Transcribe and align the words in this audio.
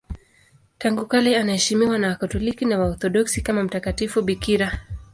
Tangu 0.77 1.05
kale 1.05 1.37
anaheshimiwa 1.39 1.97
na 1.97 2.07
Wakatoliki 2.07 2.65
na 2.65 2.79
Waorthodoksi 2.79 3.41
kama 3.41 3.63
mtakatifu 3.63 4.21
bikira. 4.21 4.79